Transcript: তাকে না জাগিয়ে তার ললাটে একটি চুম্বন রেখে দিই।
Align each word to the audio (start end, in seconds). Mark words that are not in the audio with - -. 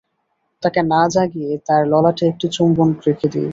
তাকে 0.63 0.81
না 0.83 1.01
জাগিয়ে 1.13 1.51
তার 1.67 1.81
ললাটে 1.87 2.23
একটি 2.27 2.47
চুম্বন 2.55 2.89
রেখে 3.05 3.27
দিই। 3.33 3.49